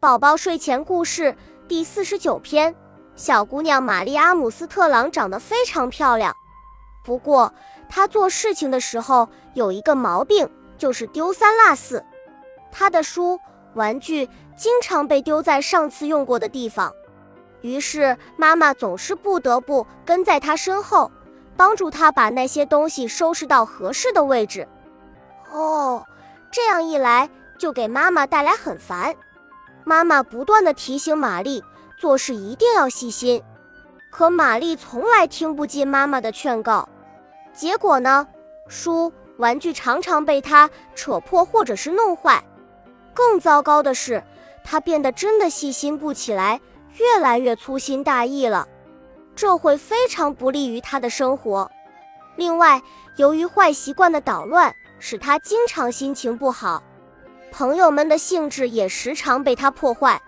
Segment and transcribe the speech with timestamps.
[0.00, 1.36] 宝宝睡前故事
[1.68, 2.74] 第四十九篇：
[3.16, 6.34] 小姑娘玛丽阿姆斯特朗长得非常漂亮，
[7.04, 7.52] 不过
[7.86, 12.02] 她做事情的时候有一个毛病，就是丢三落四。
[12.72, 13.38] 她的书、
[13.74, 14.26] 玩具
[14.56, 16.90] 经常被丢在上次用过的地方，
[17.60, 21.12] 于是妈妈总是不得不跟在她身后，
[21.58, 24.66] 帮助她把那些东西收拾到合适的位置。
[25.52, 26.02] 哦，
[26.50, 27.28] 这样一来
[27.58, 29.14] 就给妈妈带来很烦。
[29.90, 31.64] 妈妈不断地提醒玛丽
[31.98, 33.42] 做事一定要细心，
[34.08, 36.88] 可玛丽从来听不进妈妈的劝告。
[37.52, 38.28] 结果呢，
[38.68, 42.44] 书、玩具常常被她扯破或者是弄坏。
[43.12, 44.22] 更糟糕的是，
[44.62, 46.60] 她变得真的细心不起来，
[46.94, 48.68] 越来越粗心大意了。
[49.34, 51.68] 这会非常不利于她的生活。
[52.36, 52.80] 另外，
[53.16, 56.80] 由于坏习惯的捣乱，使她经常心情不好。
[57.52, 60.20] 朋友们的兴致也时常被他破坏。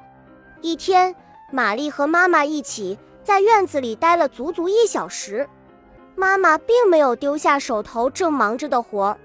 [0.61, 1.15] 一天，
[1.51, 5.49] 玛丽和妈妈一起在院子里待了足足一小时。
[6.15, 9.19] 妈妈并没有丢下手头正忙着的活儿，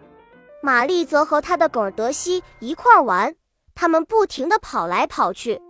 [0.62, 3.36] 玛丽则和她的狗德西一块儿玩。
[3.76, 5.62] 他们不停地跑来跑去。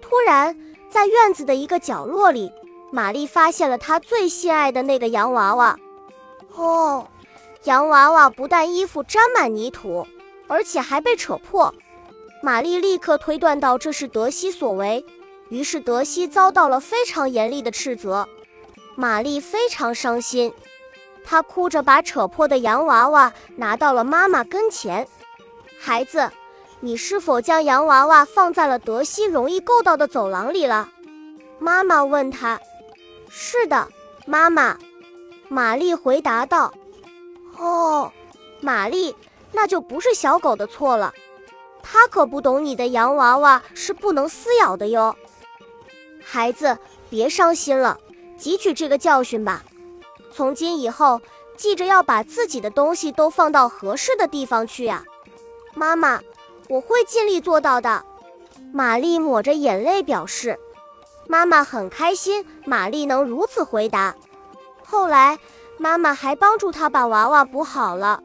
[0.00, 0.56] 突然，
[0.88, 2.52] 在院子的一个角落里，
[2.92, 5.76] 玛丽发现了她最心爱的那个洋娃娃。
[6.54, 7.08] 哦，
[7.64, 10.06] 洋娃娃不但衣服沾满泥土。
[10.50, 11.72] 而且还被扯破，
[12.42, 15.06] 玛丽立刻推断到这是德西所为，
[15.48, 18.28] 于是德西遭到了非常严厉的斥责。
[18.96, 20.52] 玛丽非常伤心，
[21.24, 25.06] 她哭着把扯破的洋娃娃拿到了妈妈跟前。
[25.78, 26.28] 孩子，
[26.80, 30.88] 你是否将洋娃娃放在了德西容易够到的走廊里了？
[31.60, 32.60] 妈妈问他。
[33.28, 33.86] 是的，
[34.26, 34.76] 妈妈。
[35.48, 36.74] 玛丽回答道。
[37.56, 38.10] 哦，
[38.60, 39.14] 玛丽。
[39.52, 41.12] 那就不是小狗的错了，
[41.82, 45.14] 它可不懂你的洋娃娃是不能撕咬的哟。
[46.22, 47.98] 孩子，别伤心了，
[48.38, 49.64] 汲取这个教训吧。
[50.32, 51.20] 从今以后，
[51.56, 55.04] 记着要把自己的东西都放到合适的地方去呀。
[55.74, 56.20] 妈妈，
[56.68, 58.04] 我会尽力做到的。
[58.72, 60.58] 玛丽抹着眼泪表示。
[61.26, 64.16] 妈妈很开心，玛丽能如此回答。
[64.84, 65.38] 后来，
[65.78, 68.20] 妈妈还帮助她把娃娃补好了。